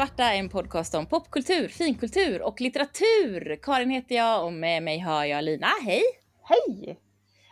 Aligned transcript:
svarta, 0.00 0.32
en 0.32 0.48
podcast 0.48 0.94
om 0.94 1.06
popkultur, 1.06 1.68
finkultur 1.68 2.42
och 2.42 2.60
litteratur. 2.60 3.58
Karin 3.62 3.90
heter 3.90 4.14
jag 4.14 4.44
och 4.44 4.52
med 4.52 4.82
mig 4.82 4.98
har 4.98 5.24
jag 5.24 5.44
Lina. 5.44 5.66
Hej! 5.84 6.02
Hej! 6.42 6.98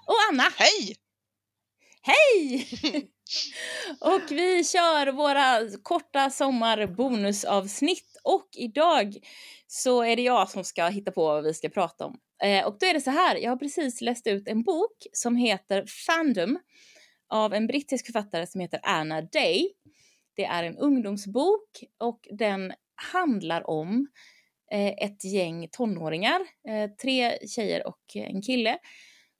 Och 0.06 0.14
Anna. 0.30 0.42
Hej! 0.56 0.96
Hej! 2.02 2.66
och 4.00 4.30
vi 4.30 4.64
kör 4.64 5.12
våra 5.12 5.78
korta 5.82 6.30
sommarbonusavsnitt 6.30 8.16
och 8.24 8.48
idag 8.56 9.16
så 9.66 10.02
är 10.02 10.16
det 10.16 10.22
jag 10.22 10.50
som 10.50 10.64
ska 10.64 10.86
hitta 10.86 11.10
på 11.10 11.24
vad 11.24 11.44
vi 11.44 11.54
ska 11.54 11.68
prata 11.68 12.06
om. 12.06 12.18
Eh, 12.42 12.66
och 12.66 12.76
då 12.80 12.86
är 12.86 12.94
det 12.94 13.00
så 13.00 13.10
här, 13.10 13.36
jag 13.36 13.50
har 13.50 13.56
precis 13.56 14.00
läst 14.00 14.26
ut 14.26 14.48
en 14.48 14.62
bok 14.62 15.06
som 15.12 15.36
heter 15.36 15.84
Fandom 16.06 16.58
av 17.30 17.54
en 17.54 17.66
brittisk 17.66 18.06
författare 18.06 18.46
som 18.46 18.60
heter 18.60 18.80
Anna 18.82 19.22
Day. 19.22 19.72
Det 20.38 20.44
är 20.44 20.64
en 20.64 20.76
ungdomsbok 20.78 21.84
och 21.98 22.28
den 22.30 22.72
handlar 23.12 23.70
om 23.70 24.06
eh, 24.72 24.88
ett 24.88 25.24
gäng 25.24 25.68
tonåringar, 25.72 26.40
eh, 26.68 26.90
tre 27.02 27.46
tjejer 27.46 27.86
och 27.86 28.02
en 28.14 28.42
kille, 28.42 28.78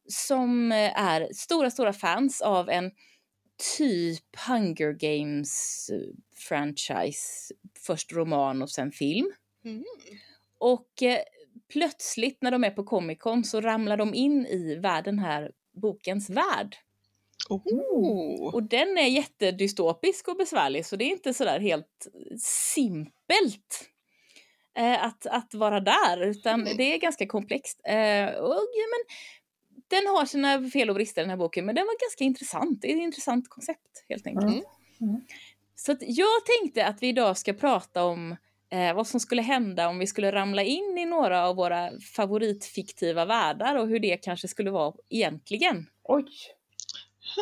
som 0.09 0.73
eh, 0.73 1.01
är 1.01 1.29
stora, 1.33 1.71
stora 1.71 1.93
fans 1.93 2.41
av 2.41 2.69
en 2.69 2.91
typ 3.79 4.37
Hunger 4.49 4.93
Games 4.93 5.87
eh, 5.93 6.15
franchise. 6.49 7.55
Först 7.87 8.13
roman 8.13 8.63
och 8.63 8.71
sen 8.71 8.93
film. 8.93 9.33
Mm. 9.65 9.85
Och 10.59 11.03
eh, 11.03 11.19
plötsligt 11.73 12.43
när 12.43 12.51
de 12.51 12.65
är 12.65 12.71
på 12.71 12.85
Comic 12.85 13.19
Con 13.19 13.45
så 13.45 13.61
ramlar 13.61 13.97
de 13.97 14.15
in 14.15 14.47
i 14.47 14.75
värld, 14.75 15.05
den 15.05 15.19
här 15.19 15.53
bokens 15.83 16.31
värld. 16.31 16.77
Oh. 17.49 18.55
Och 18.55 18.63
den 18.63 18.99
är 18.99 19.07
jättedystopisk 19.07 20.29
och 20.29 20.37
besvärlig 20.37 20.87
så 20.87 20.97
det 20.97 21.05
är 21.05 21.11
inte 21.11 21.35
sådär 21.35 21.61
helt 21.61 22.09
simpelt 22.41 23.89
eh, 24.79 25.05
att, 25.05 25.27
att 25.27 25.55
vara 25.55 25.81
där 25.81 26.23
utan 26.23 26.61
Mm. 26.61 26.77
det 26.77 26.95
är 26.95 26.99
ganska 26.99 27.27
komplext. 27.27 27.81
Eh, 27.85 28.29
och, 28.29 28.55
ja, 28.75 28.87
men, 28.91 29.17
den 29.89 30.07
har 30.07 30.27
sina 30.27 30.71
fel 30.71 30.89
och 30.89 30.95
brister 30.95 31.23
den 31.23 31.31
här 31.31 31.37
boken 31.37 31.67
men 31.67 31.75
den 31.75 31.87
var 31.87 32.01
ganska 32.01 32.25
intressant. 32.25 32.83
Det 32.83 32.93
är 32.93 32.97
ett 32.97 33.03
intressant 33.03 33.49
koncept 33.49 34.05
helt 34.09 34.27
enkelt. 34.27 34.47
Mm. 34.47 34.65
Mm. 35.01 35.21
Så 35.75 35.93
att 35.93 35.99
jag 36.01 36.45
tänkte 36.47 36.87
att 36.87 37.03
vi 37.03 37.09
idag 37.09 37.39
ska 37.39 37.53
prata 37.53 38.05
om 38.05 38.37
eh, 38.71 38.95
vad 38.95 39.07
som 39.07 39.21
skulle 39.21 39.43
hända 39.43 39.89
om 39.89 39.99
vi 39.99 40.07
skulle 40.07 40.33
ramla 40.33 40.63
in 40.63 40.99
i 40.99 41.05
några 41.05 41.49
av 41.49 41.57
våra 41.57 41.91
favoritfiktiva 42.17 43.25
världar 43.25 43.77
och 43.77 43.89
hur 43.89 43.99
det 44.01 44.17
kanske 44.17 44.49
skulle 44.49 44.71
vara 44.71 44.95
egentligen. 45.11 45.87
Oj! 46.05 46.25
Hmm. 46.25 46.25
Hmm. 46.25 46.35
Ah, 46.35 47.18
se. 47.18 47.18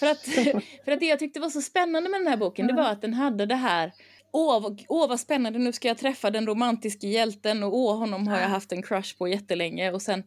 För 0.00 0.06
att, 0.06 0.24
för 0.84 0.92
att 0.92 1.00
det 1.00 1.06
jag 1.06 1.18
tyckte 1.18 1.40
var 1.40 1.50
så 1.50 1.60
spännande 1.60 2.10
med 2.10 2.20
den 2.20 2.26
här 2.26 2.36
boken, 2.36 2.66
det 2.66 2.74
var 2.74 2.88
att 2.90 3.02
den 3.02 3.14
hade 3.14 3.46
det 3.46 3.54
här 3.54 3.92
Åh, 4.32 4.62
vad- 4.62 4.82
åh 4.88 5.08
vad 5.08 5.20
spännande, 5.20 5.58
nu 5.58 5.72
ska 5.72 5.88
jag 5.88 5.98
träffa 5.98 6.30
den 6.30 6.46
romantiska 6.46 7.06
hjälten 7.06 7.62
och 7.62 7.76
åh, 7.76 7.98
honom 7.98 8.28
har 8.28 8.38
jag 8.38 8.48
haft 8.48 8.72
en 8.72 8.82
crush 8.82 9.18
på 9.18 9.28
jättelänge 9.28 9.92
och 9.92 10.02
sen 10.02 10.22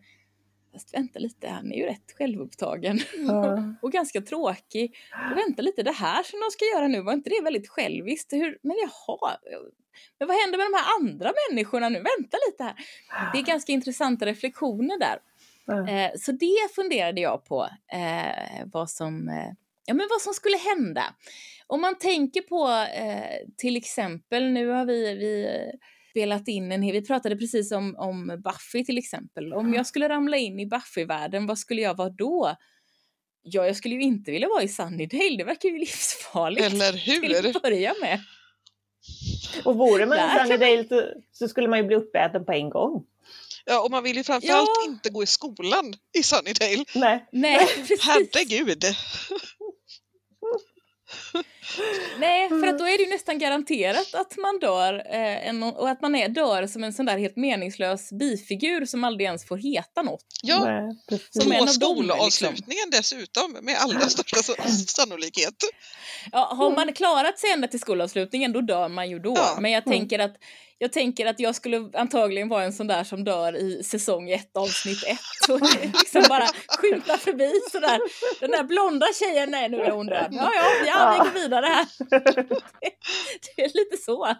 Fast 0.74 0.94
vänta 0.94 1.20
lite, 1.20 1.48
han 1.48 1.72
är 1.72 1.76
ju 1.78 1.86
rätt 1.86 2.12
självupptagen 2.18 3.00
Ja. 3.28 3.64
och 3.82 3.92
ganska 3.92 4.22
tråkig. 4.22 4.96
Och 5.32 5.38
vänta 5.38 5.62
lite, 5.62 5.84
det 5.84 5.92
här 5.92 6.24
som 6.24 6.40
de 6.40 6.52
ska 6.52 6.66
göra 6.76 6.88
nu, 6.88 7.02
var 7.02 7.14
inte 7.14 7.30
det 7.30 7.42
väldigt 7.44 7.70
själviskt? 7.70 8.34
Hur, 8.34 8.58
men 8.64 8.76
jaha, 8.82 9.38
men 10.20 10.28
vad 10.28 10.38
händer 10.38 10.58
med 10.58 10.68
de 10.68 10.74
här 10.78 10.96
andra 11.00 11.34
människorna 11.50 11.90
nu? 11.90 11.96
Vänta 11.96 12.38
lite 12.50 12.64
här. 12.64 12.74
Det 13.34 13.40
är 13.40 13.44
ganska 13.44 13.72
intressanta 13.72 14.26
reflektioner 14.26 15.00
där. 15.00 15.20
Eh, 15.88 16.12
så 16.20 16.32
det 16.32 16.74
funderade 16.76 17.22
jag 17.22 17.46
på, 17.46 17.70
eh, 17.94 18.66
vad, 18.74 18.90
som, 18.90 19.30
eh, 19.30 19.52
ja, 19.86 19.94
men 19.94 20.08
vad 20.10 20.22
som 20.22 20.34
skulle 20.34 20.58
hända. 20.58 21.04
Om 21.68 21.82
man 21.82 21.98
tänker 21.98 22.42
på 22.42 22.70
eh, 23.04 23.48
till 23.58 23.78
exempel, 23.78 24.44
nu 24.52 24.68
har 24.68 24.86
vi, 24.86 25.16
vi 25.16 25.48
spelat 26.10 26.48
in 26.48 26.72
en 26.72 26.82
hel- 26.82 26.94
vi 26.94 27.06
pratade 27.06 27.38
precis 27.38 27.72
om, 27.72 27.96
om 27.98 28.42
Buffy 28.44 28.86
till 28.86 28.98
exempel. 28.98 29.54
Om 29.54 29.74
jag 29.74 29.88
skulle 29.88 30.10
ramla 30.10 30.38
in 30.38 30.60
i 30.60 30.66
Buffy-världen, 30.66 31.46
vad 31.48 31.58
skulle 31.60 31.82
jag 31.82 31.98
vara 31.98 32.10
då? 32.10 32.56
Ja, 33.42 33.66
jag 33.66 33.76
skulle 33.76 33.96
ju 33.96 34.02
inte 34.02 34.32
vilja 34.32 34.48
vara 34.48 34.64
i 34.64 34.68
Sunnydale, 34.68 35.38
det 35.38 35.44
verkar 35.44 35.70
ju 35.70 35.78
livsfarligt 35.78 36.66
Eller 36.66 36.92
till 37.22 37.36
hur? 37.36 37.56
att 37.56 37.62
börja 37.62 37.94
med. 38.02 38.20
Och 39.66 39.76
vore 39.76 40.06
man 40.06 40.18
Där 40.18 40.36
i 40.36 40.40
Sunnydale 40.48 40.88
så, 40.90 41.08
så 41.32 41.48
skulle 41.48 41.68
man 41.68 41.80
ju 41.80 41.86
bli 41.86 41.96
uppäten 41.96 42.46
på 42.46 42.52
en 42.52 42.70
gång. 42.70 43.06
Ja, 43.66 43.82
och 43.82 43.92
man 43.92 44.04
vill 44.04 44.18
ju 44.18 44.24
framförallt 44.24 44.70
Ja. 44.86 44.92
inte 44.92 45.10
gå 45.10 45.24
i 45.24 45.26
skolan 45.26 45.94
i 46.18 46.24
Sunnydale. 46.24 46.86
Nej. 46.96 47.26
Nej, 47.32 47.68
precis. 47.76 48.02
Herregud! 48.02 48.84
Nej, 52.20 52.50
för 52.50 52.68
att 52.68 52.80
då 52.80 52.86
är 52.88 52.98
det 52.98 53.04
ju 53.04 53.10
nästan 53.10 53.40
garanterat 53.40 54.14
att 54.16 54.38
man 54.38 54.60
dör 54.60 54.94
eh, 54.94 55.48
en, 55.48 55.64
och 55.64 55.90
att 55.90 56.02
man 56.02 56.16
är, 56.16 56.30
dör 56.30 56.68
som 56.68 56.84
en 56.84 56.94
sån 56.94 57.06
där 57.06 57.18
helt 57.18 57.36
meningslös 57.36 58.10
bifigur 58.12 58.86
som 58.86 59.04
aldrig 59.04 59.26
ens 59.26 59.48
får 59.48 59.58
heta 59.58 60.02
något. 60.02 60.26
Ja, 60.44 60.64
Nej. 60.66 61.20
Som 61.44 61.52
en 61.52 61.60
på 61.60 61.68
skolavslutningen 61.68 62.90
dessutom 62.92 63.52
med 63.62 63.76
allra 63.80 64.00
största 64.02 64.38
sannolikhet. 64.88 65.56
Ja, 66.32 66.54
har 66.58 66.72
man 66.72 66.94
klarat 66.94 67.40
sig 67.40 67.52
ända 67.52 67.68
till 67.68 67.80
skolavslutningen 67.80 68.54
då 68.54 68.62
dör 68.62 68.88
man 68.90 69.10
ju 69.10 69.20
då. 69.20 69.34
Ja. 69.36 69.58
Men 69.62 69.72
jag 69.72 69.88
Mm. 69.88 70.00
tänker 70.00 70.20
att 70.20 70.36
jag 70.82 70.92
tänker 70.94 71.26
att 71.26 71.40
jag 71.40 71.56
skulle 71.56 71.90
antagligen 71.94 72.50
vara 72.50 72.64
en 72.64 72.74
sån 72.74 72.88
där 72.88 73.04
som 73.04 73.24
dör 73.24 73.56
i 73.56 73.84
säsong 73.84 74.30
ett 74.32 74.58
avsnitt 74.58 75.04
ett 75.08 75.50
och 75.50 75.62
liksom 75.94 76.24
bara 76.30 76.48
skymta 76.68 77.18
förbi 77.18 77.52
sådär. 77.72 78.00
Den 78.40 78.52
där 78.52 78.64
blonda 78.64 79.06
tjejen, 79.20 79.52
nej 79.52 79.70
nu 79.70 79.78
är 79.82 79.92
hon 79.92 80.08
död. 80.08 80.28
Ja, 80.32 80.52
ja, 80.56 80.64
ja, 80.88 81.12
vi 81.24 81.30
går 81.30 81.40
vidare 81.42 81.59
här. 81.68 81.86
Det, 82.10 82.20
det 83.56 83.62
är 83.64 83.78
lite 83.78 83.98
så. 83.98 84.36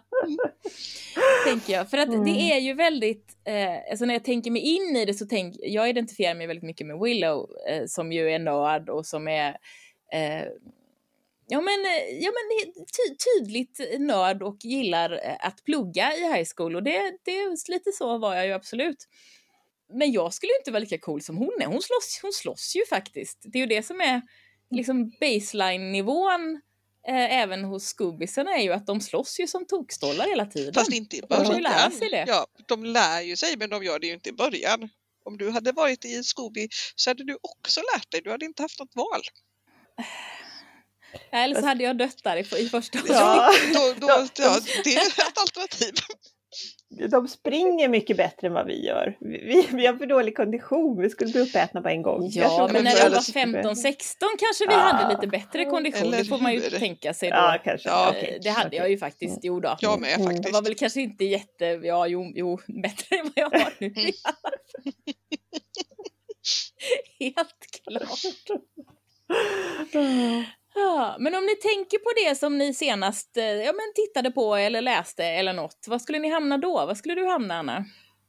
Tänker 1.46 1.72
jag. 1.72 1.90
För 1.90 1.98
att 1.98 2.08
Mm. 2.08 2.24
det 2.24 2.52
är 2.52 2.58
ju 2.58 2.74
väldigt, 2.74 3.36
eh, 3.44 3.90
alltså 3.90 4.04
när 4.04 4.14
jag 4.14 4.24
tänker 4.24 4.50
mig 4.50 4.62
in 4.62 4.96
i 4.96 5.04
det 5.04 5.14
så 5.14 5.26
tänker 5.26 5.60
jag 5.68 5.88
identifierar 5.88 6.34
mig 6.34 6.46
väldigt 6.46 6.64
mycket 6.64 6.86
med 6.86 6.98
Willow 7.00 7.50
eh, 7.68 7.84
som 7.86 8.12
ju 8.12 8.30
är 8.30 8.38
nörd 8.38 8.88
och 8.88 9.06
som 9.06 9.28
är 9.28 9.48
eh, 10.12 10.44
Ja 11.52 11.60
men, 11.60 11.80
eh, 11.84 12.18
ja, 12.20 12.30
men 12.32 12.72
ty 12.74 13.16
tydligt 13.16 14.00
nörd 14.00 14.42
och 14.42 14.56
gillar 14.60 15.12
eh, 15.12 15.46
att 15.46 15.64
plugga 15.64 16.14
i 16.16 16.20
high 16.20 16.48
school 16.56 16.76
och 16.76 16.82
det, 16.82 17.18
det 17.24 17.30
är 17.30 17.70
lite 17.72 17.92
så 17.92 18.18
var 18.18 18.34
jag 18.34 18.46
ju 18.46 18.52
absolut. 18.52 19.08
Men 19.92 20.12
jag 20.12 20.34
skulle 20.34 20.52
ju 20.52 20.56
inte 20.58 20.70
vara 20.70 20.80
lika 20.80 20.98
cool 20.98 21.20
som 21.22 21.36
hon 21.36 21.52
är. 21.60 21.66
Hon 21.66 21.82
slåss, 21.82 22.18
hon 22.22 22.32
slåss 22.32 22.76
ju 22.76 22.86
faktiskt. 22.86 23.38
Det 23.42 23.58
är 23.58 23.60
ju 23.60 23.66
det 23.66 23.82
som 23.82 24.00
är 24.00 24.22
liksom 24.70 25.10
baseline-nivån 25.20 26.60
eh, 27.08 27.38
även 27.38 27.64
hos 27.64 27.84
skubbisarna 27.84 28.50
är 28.56 28.62
ju 28.62 28.72
att 28.72 28.86
de 28.86 29.00
slåss 29.00 29.40
ju 29.40 29.46
som 29.46 29.66
tokstollar 29.66 30.28
hela 30.28 30.46
tiden. 30.46 30.74
Fast 30.74 30.92
inte 30.92 31.16
i 31.16 31.20
De 31.28 31.44
får 31.46 31.54
ju 31.54 31.60
lära 31.60 31.72
början. 31.74 31.92
sig 31.92 32.10
det. 32.10 32.24
Ja, 32.28 32.46
de 32.66 32.84
lär 32.84 33.20
ju 33.20 33.36
sig 33.36 33.56
men 33.56 33.70
de 33.70 33.84
gör 33.84 33.98
det 33.98 34.06
ju 34.06 34.12
inte 34.14 34.28
i 34.28 34.32
början. 34.32 34.88
Om 35.24 35.38
du 35.38 35.50
hade 35.50 35.72
varit 35.72 36.04
i 36.04 36.22
Scooby 36.22 36.68
så 36.96 37.10
hade 37.10 37.24
du 37.24 37.38
också 37.42 37.80
lärt 37.94 38.10
dig. 38.10 38.20
Du 38.24 38.30
hade 38.30 38.44
inte 38.44 38.62
haft 38.62 38.78
något 38.78 38.94
val. 38.94 39.20
Eller 41.32 41.60
så 41.60 41.66
hade 41.66 41.84
jag 41.84 41.98
dött 41.98 42.22
där 42.24 42.36
i, 42.36 42.60
i 42.62 42.68
första 42.68 42.98
Ja. 43.08 43.52
Då, 43.74 43.94
då, 44.00 44.26
ja, 44.36 44.60
det 44.84 44.94
är 44.96 45.06
ett 45.06 45.38
alternativ. 45.38 45.94
De 47.10 47.28
springer 47.28 47.88
mycket 47.88 48.16
bättre 48.16 48.46
än 48.46 48.52
vad 48.52 48.66
vi 48.66 48.86
gör. 48.86 49.16
Vi, 49.20 49.68
vi 49.72 49.86
har 49.86 49.94
för 49.94 50.06
dålig 50.06 50.36
kondition. 50.36 51.02
Vi 51.02 51.10
skulle 51.10 51.32
bli 51.32 51.40
uppätna 51.40 51.82
på 51.82 51.88
en 51.88 52.02
gång. 52.02 52.28
Jag 52.32 52.46
Ja, 52.46 52.68
men 52.72 52.84
när 52.84 52.90
jag 52.90 53.00
eller 53.00 53.16
var 53.16 53.22
så- 53.22 53.32
15-16 53.32 54.16
kanske 54.38 54.66
vi 54.68 54.72
Ja. 54.74 54.78
hade 54.78 55.14
lite 55.14 55.26
bättre 55.26 55.64
kondition. 55.64 56.02
Eller 56.08 56.18
Det 56.18 56.24
får 56.24 56.38
man 56.38 56.52
ju 56.54 56.60
hur? 56.60 56.70
tänka 56.78 57.14
sig 57.14 57.30
då. 57.30 57.36
Ja, 57.36 57.58
kanske. 57.64 57.88
Ja. 57.88 58.04
Eh, 58.04 58.10
Okej, 58.18 58.38
Det 58.42 58.50
hade 58.50 58.76
jag 58.76 58.90
ju 58.90 58.98
faktiskt, 58.98 59.38
jo 59.42 59.60
då. 59.60 59.76
Jag 59.80 60.00
med 60.00 60.10
Mm. 60.14 60.20
Jag 60.22 60.30
faktiskt. 60.34 60.54
var 60.54 60.62
väl 60.62 60.74
kanske 60.74 61.00
inte 61.00 61.24
jätte, 61.24 61.64
ja 61.64 62.06
jo, 62.06 62.32
jo 62.34 62.58
bättre 62.82 63.16
än 63.16 63.24
vad 63.24 63.32
jag 63.52 63.60
har 63.60 63.72
nu 63.78 63.90
fall. 64.12 64.34
Helt 67.20 67.66
klart. 67.84 68.20
Ja, 70.74 71.16
men 71.20 71.34
om 71.34 71.46
ni 71.46 71.56
tänker 71.56 71.98
på 71.98 72.10
det 72.28 72.38
som 72.38 72.58
ni 72.58 72.74
senast 72.74 73.36
eh, 73.36 73.44
ja, 73.44 73.72
men 73.72 73.92
tittade 73.94 74.30
på 74.30 74.54
eller 74.56 74.80
läste 74.80 75.24
eller 75.24 75.52
något, 75.52 75.84
vad 75.86 76.02
skulle 76.02 76.18
ni 76.18 76.30
hamna 76.30 76.58
då? 76.58 76.72
Vad 76.86 76.96
skulle 76.96 77.14
du 77.14 77.26
hamna 77.26 77.58
Anna? 77.58 77.84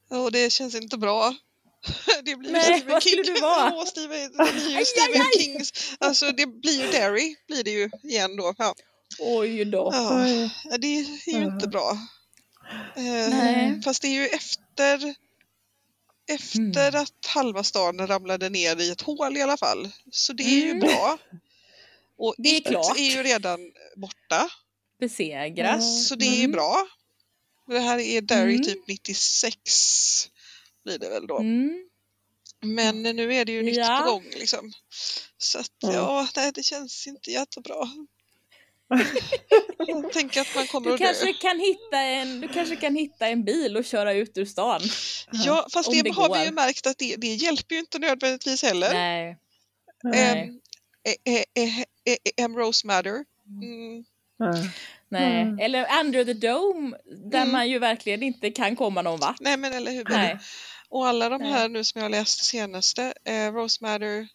Och 0.10 0.32
det 0.32 0.52
känns 0.52 0.76
inte 0.76 0.98
bra. 0.98 1.34
Det 2.24 2.36
blir 2.36 2.52
Nej, 2.52 2.64
Stephen 2.64 2.90
vad 2.94 3.04
King. 3.04 3.12
skulle 3.12 3.34
du 3.36 3.42
vara? 3.42 3.74
Åh, 3.76 3.86
Stephen, 3.86 4.32
det 4.38 4.54
blir 4.54 4.80
ju 4.80 4.86
Stephen. 4.86 5.26
Kings. 5.40 5.96
Alltså 6.00 6.26
det 6.32 6.46
blir 6.46 6.82
ju 6.86 6.92
Derry 6.92 7.36
blir 7.48 7.64
det 7.64 7.72
ju 7.72 7.90
igen 8.04 8.36
då. 8.38 8.54
Ja. 8.58 8.74
Oj 9.20 9.66
då. 9.66 9.90
Ja, 9.94 10.28
ja, 10.70 10.78
det 10.78 10.88
är 10.88 11.30
ju 11.40 11.44
inte 11.46 11.68
bra. 11.68 11.92
Eh, 12.96 13.04
Nej. 13.30 13.82
Fast 13.84 14.02
det 14.02 14.08
är 14.08 14.12
ju 14.22 14.28
efter 14.28 15.16
efter 16.30 16.60
Mm. 16.90 17.02
att 17.02 17.26
halva 17.28 17.64
stan 17.64 18.08
ramlade 18.08 18.50
ner 18.50 18.82
i 18.82 18.92
ett 18.92 19.02
hål 19.02 19.38
i 19.38 19.42
alla 19.42 19.58
fall. 19.58 19.90
Så 20.12 20.34
det 20.34 20.44
är 20.44 20.50
ju 20.66 20.70
Mm. 20.72 20.80
bra. 20.80 21.18
Och 22.24 22.36
Det 22.38 22.58
är 22.58 22.62
klart. 22.62 22.98
är 23.00 23.04
ju 23.16 23.24
redan 23.24 23.60
borta. 23.96 24.50
Besegras. 25.00 26.08
Så 26.08 26.16
det 26.16 26.26
är 26.26 26.40
Mm. 26.40 26.52
bra. 26.52 26.88
Det 27.68 27.80
här 27.80 28.00
är 28.00 28.22
Derry 28.22 28.54
Mm. 28.54 28.66
typ 28.66 28.88
96 28.88 30.30
blir 30.84 30.98
det 31.00 31.10
väl 31.10 31.28
då. 31.28 31.40
Mm. 31.40 31.88
Men 32.64 33.04
nu 33.04 33.34
är 33.34 33.46
det 33.46 33.52
ju 33.52 33.64
nytt 33.64 33.76
Ja. 33.78 34.02
på 34.06 34.12
gång 34.12 34.24
liksom. 34.24 34.72
Så 35.38 35.60
att 35.60 35.84
Mm. 35.84 35.96
ja, 35.96 36.28
nej, 36.36 36.52
det 36.56 36.64
känns 36.64 37.08
inte 37.08 37.32
jättebra. 37.32 37.76
Tänker 40.14 40.42
att 40.42 40.56
man 40.56 40.68
kommer 40.68 40.88
Du 40.88 40.94
att 40.94 41.00
dö. 41.00 41.06
kanske, 41.06 41.34
kan 41.34 41.60
hitta 41.60 41.98
en, 42.02 42.42
du 42.42 42.48
kanske 42.48 42.76
kan 42.76 42.96
hitta 42.96 43.28
en 43.28 43.44
bil 43.44 43.78
och 43.78 43.86
köra 43.86 44.14
ut 44.14 44.38
ur 44.38 44.46
stan. 44.46 44.82
Ja, 45.32 45.68
fast 45.74 45.92
det, 45.92 46.02
det 46.02 46.10
har 46.10 46.34
vi 46.34 46.40
ju 46.40 46.46
går. 46.46 46.52
märkt 46.56 46.88
att 46.88 46.98
det, 46.98 47.16
det 47.16 47.28
hjälper 47.28 47.76
ju 47.76 47.80
inte 47.80 48.00
nödvändigtvis 48.00 48.64
heller. 48.64 48.94
Nej. 48.94 49.38
Nej. 50.04 50.61
M. 52.38 52.56
Rose 52.58 52.88
Matter. 52.88 53.26
Mm. 53.62 54.04
Nej. 55.10 55.42
Mm. 55.42 55.60
Eller 55.60 55.88
Under 56.00 56.26
the 56.26 56.34
Dome 56.34 56.98
där 57.32 57.40
Mm. 57.42 57.52
man 57.52 57.70
ju 57.70 57.80
verkligen 57.80 58.24
inte 58.24 58.52
kan 58.52 58.76
komma 58.76 59.02
någon 59.02 59.20
vart. 59.20 59.40
Nej 59.40 59.58
men 59.58 59.74
eller 59.74 59.92
hur. 59.92 60.06
Nej. 60.10 60.38
Och 60.90 61.08
alla 61.08 61.30
de 61.30 61.42
här 61.42 61.70
nu 61.70 61.84
som 61.84 62.00
jag 62.00 62.06
har 62.06 62.10
läst 62.10 62.40
det 62.40 62.46
senaste, 62.46 63.14
eh, 63.26 63.52
Rose 63.54 63.78
Matter 63.82 64.28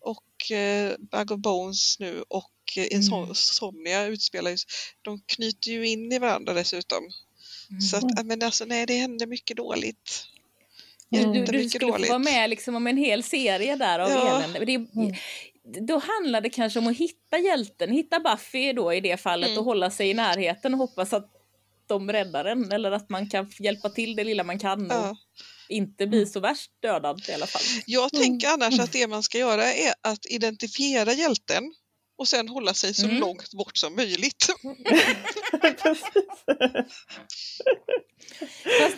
och 0.00 0.50
eh, 0.56 0.94
Bag 0.98 1.30
of 1.32 1.38
Bones 1.40 1.98
nu 1.98 2.24
och 2.28 2.50
eh, 2.76 2.82
Mm. 2.82 2.96
Insomnia 2.96 4.06
utspelar 4.06 4.50
ju, 4.50 4.56
de 5.02 5.20
knyter 5.26 5.70
ju 5.70 5.88
in 5.88 6.12
i 6.12 6.18
varandra 6.18 6.52
dessutom. 6.54 7.04
Mm. 7.70 7.80
Så 7.80 7.96
att, 7.96 8.26
men 8.26 8.42
alltså 8.42 8.64
nej 8.64 8.86
det 8.86 8.94
händer 8.94 9.26
mycket 9.26 9.56
dåligt. 9.56 10.24
Du, 11.08 11.22
du, 11.32 11.44
du 11.44 11.68
skulle 11.68 11.86
få 11.86 11.92
dåligt. 11.92 12.08
vara 12.08 12.18
med 12.18 12.50
liksom 12.50 12.74
om 12.76 12.86
en 12.86 12.96
hel 12.96 13.22
serie 13.22 13.76
där 13.76 13.98
av 13.98 14.10
Ja. 14.10 14.38
elände. 14.38 14.64
Det, 14.64 14.86
då 15.88 15.98
handlar 15.98 16.40
det 16.40 16.50
kanske 16.50 16.78
om 16.78 16.86
att 16.86 16.96
hitta 16.96 17.38
hjälten, 17.38 17.90
hitta 17.92 18.20
Buffy 18.20 18.72
då 18.72 18.92
i 18.94 19.00
det 19.00 19.16
fallet 19.16 19.48
Mm. 19.48 19.58
och 19.58 19.64
hålla 19.64 19.90
sig 19.90 20.10
i 20.10 20.14
närheten 20.14 20.72
och 20.74 20.78
hoppas 20.78 21.12
att 21.12 21.30
de 21.86 22.12
räddar 22.12 22.44
en 22.44 22.72
eller 22.72 22.90
att 22.90 23.08
man 23.10 23.28
kan 23.30 23.50
hjälpa 23.58 23.88
till 23.90 24.16
det 24.16 24.24
lilla 24.24 24.44
man 24.44 24.58
kan 24.58 24.86
och 24.90 24.96
Ja. 24.96 25.16
inte 25.68 26.06
bli 26.06 26.26
så 26.26 26.40
värst 26.40 26.70
dödad 26.82 27.22
i 27.28 27.32
alla 27.32 27.46
fall. 27.46 27.62
Jag 27.86 28.14
Mm. 28.14 28.22
tänker 28.24 28.48
annars 28.48 28.78
att 28.80 28.92
det 28.92 29.06
man 29.06 29.22
ska 29.22 29.38
göra 29.38 29.64
är 29.72 29.94
att 30.00 30.26
identifiera 30.30 31.12
hjälten 31.12 31.74
och 32.18 32.28
sen 32.28 32.48
hålla 32.48 32.74
sig 32.74 32.94
så 32.94 33.04
Mm. 33.06 33.20
långt 33.20 33.52
bort 33.54 33.76
som 33.76 33.96
möjligt. 33.96 34.46
Fast, 38.80 38.96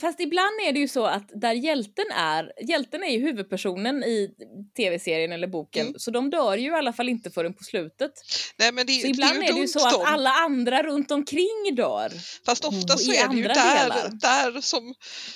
fast 0.00 0.20
ibland 0.20 0.60
är 0.68 0.72
det 0.72 0.78
ju 0.78 0.88
så 0.88 1.06
att 1.06 1.30
där 1.34 1.52
hjälten 1.52 2.04
är, 2.16 2.52
hjälten 2.68 3.02
är 3.02 3.08
ju 3.10 3.20
huvudpersonen 3.20 4.04
i 4.04 4.30
tv-serien 4.76 5.32
eller 5.32 5.46
boken, 5.46 5.86
Mm. 5.86 5.98
så 5.98 6.10
de 6.10 6.30
dör 6.30 6.56
ju 6.56 6.70
i 6.70 6.74
alla 6.74 6.92
fall 6.92 7.08
inte 7.08 7.30
förrän 7.30 7.54
på 7.54 7.64
slutet. 7.64 8.10
Nej, 8.58 8.72
men 8.72 8.86
det, 8.86 8.92
Så 8.92 9.06
ibland 9.06 9.42
är 9.42 9.52
det 9.52 9.60
ju 9.60 9.68
så 9.68 9.86
att 9.88 10.04
alla 10.04 10.30
andra 10.30 10.82
runt 10.82 11.10
omkring 11.10 11.74
dör. 11.76 12.12
Fast 12.46 12.64
ofta 12.64 12.96
så 12.98 13.12
är 13.12 13.28
det 13.28 13.36
ju 13.36 13.42
där, 13.42 13.54
delar. 13.82 14.10
där 14.20 14.60
som, 14.60 14.94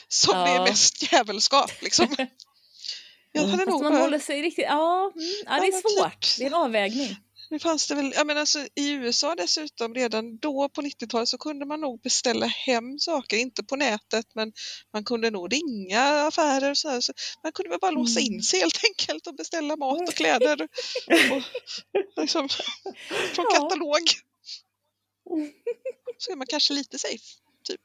som 0.08 0.34
det 0.44 0.50
Ja. 0.50 0.60
är 0.60 0.68
mest 0.70 1.12
djävulskap. 1.12 1.70
Liksom. 1.82 2.16
Jag 3.36 3.42
hade 3.42 3.56
Fast 3.64 3.68
nog 3.68 3.82
man 3.82 3.96
håller 4.00 4.18
sig 4.18 4.42
riktigt, 4.42 4.64
ja, 4.68 5.12
mm, 5.16 5.26
ja 5.46 5.50
det 5.52 5.56
Ja, 5.56 5.66
är 5.66 5.72
men 5.72 5.80
svårt. 5.82 6.20
typ. 6.20 6.38
Det 6.38 6.42
är 6.44 6.46
en 6.46 6.54
avvägning. 6.54 7.16
nu 7.50 7.58
fanns 7.58 7.88
det 7.88 7.94
väl, 7.94 8.12
jag 8.16 8.26
menar, 8.26 8.40
alltså, 8.40 8.58
I 8.74 8.90
USA 8.90 9.34
dessutom, 9.34 9.94
redan 9.94 10.38
då 10.38 10.68
på 10.68 10.82
90-talet 10.82 11.28
så 11.28 11.38
kunde 11.38 11.66
man 11.66 11.80
nog 11.80 12.00
beställa 12.00 12.46
hem 12.46 12.98
saker, 12.98 13.36
inte 13.36 13.64
på 13.64 13.76
nätet 13.76 14.26
men 14.34 14.52
man 14.92 15.04
kunde 15.04 15.30
nog 15.30 15.52
ringa 15.52 16.02
affärer 16.26 16.70
och 16.70 16.78
så, 16.78 16.88
här, 16.88 17.00
så 17.00 17.12
Man 17.42 17.52
kunde 17.52 17.70
väl 17.70 17.78
bara 17.80 17.90
låsa 17.90 18.20
Mm. 18.20 18.32
in 18.34 18.42
sig 18.42 18.60
helt 18.60 18.80
enkelt 18.90 19.26
och 19.26 19.34
beställa 19.34 19.76
mat 19.76 20.08
och 20.08 20.14
kläder 20.14 20.62
och, 21.32 21.42
liksom, 22.22 22.48
från 23.34 23.46
katalog. 23.54 24.00
Så 26.18 26.32
är 26.32 26.36
man 26.36 26.46
kanske 26.46 26.74
lite 26.74 26.98
safe, 26.98 27.24
typ. 27.64 27.80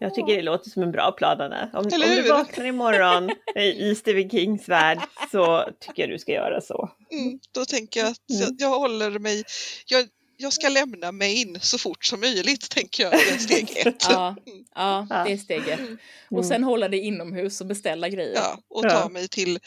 Jag 0.00 0.14
tycker 0.14 0.36
det 0.36 0.42
låter 0.42 0.70
som 0.70 0.82
en 0.82 0.92
bra 0.92 1.12
plan 1.12 1.40
Anna. 1.40 1.70
Om, 1.72 1.78
om 1.84 1.88
du 2.00 2.22
vaknar 2.28 2.64
imorgon 2.64 3.30
i 3.56 3.60
i 3.60 3.94
Stephen 3.94 4.30
Kings 4.30 4.68
värld 4.68 4.98
så 5.30 5.64
tycker 5.80 6.02
jag 6.02 6.10
du 6.10 6.18
ska 6.18 6.32
göra 6.32 6.60
så. 6.60 6.90
Mm, 7.12 7.38
då 7.52 7.64
tänker 7.64 8.00
jag 8.00 8.08
att 8.10 8.30
Mm. 8.30 8.42
jag, 8.42 8.54
jag 8.58 8.78
håller 8.78 9.18
mig, 9.18 9.44
jag, 9.86 10.06
jag 10.36 10.52
ska 10.52 10.68
lämna 10.68 11.12
mig 11.12 11.40
in 11.40 11.58
så 11.60 11.78
fort 11.78 12.04
som 12.04 12.20
möjligt, 12.20 12.70
tänker 12.70 13.02
jag, 13.02 13.14
är 13.14 13.38
steg 13.38 13.72
ett. 13.86 14.06
Ja, 14.10 14.36
ja, 14.74 15.06
Ja. 15.10 15.24
det 15.24 15.32
är 15.32 15.36
steget. 15.36 15.80
Mm. 15.80 15.98
Och 16.30 16.46
sen 16.46 16.64
hålla 16.64 16.88
dig 16.88 17.00
inomhus 17.00 17.60
och 17.60 17.66
beställa 17.66 18.08
grejer. 18.08 18.34
Ja, 18.34 18.58
och 18.70 18.84
Ja. 18.84 18.90
ta 18.90 19.08
mig 19.08 19.28
till 19.28 19.58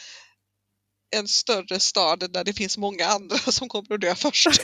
en 1.15 1.27
större 1.27 1.79
stad 1.79 2.31
där 2.33 2.43
det 2.43 2.53
finns 2.53 2.77
många 2.77 3.05
andra 3.05 3.37
som 3.51 3.69
kommer 3.69 3.95
att 3.95 4.01
dö 4.01 4.15
först. 4.15 4.61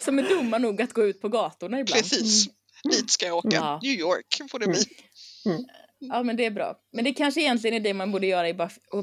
Som 0.00 0.18
är 0.18 0.22
dumma 0.22 0.58
nog 0.58 0.82
att 0.82 0.92
gå 0.92 1.04
ut 1.06 1.20
på 1.20 1.28
gatorna 1.28 1.80
ibland. 1.80 2.02
Precis. 2.02 2.46
Dit 2.90 3.10
ska 3.10 3.26
jag 3.26 3.36
åka. 3.36 3.48
Ja. 3.52 3.80
New 3.82 3.92
York 3.92 4.50
får 4.50 4.58
det 4.58 4.66
bli. 4.66 4.78
Ja, 5.98 6.22
men 6.22 6.36
det 6.36 6.44
är 6.46 6.50
bra. 6.50 6.76
Men 6.92 7.04
det 7.04 7.12
kanske 7.12 7.40
egentligen 7.40 7.76
är 7.76 7.80
det 7.80 7.94
man 7.94 8.12
borde 8.12 8.26
göra 8.26 8.48
i 8.48 8.54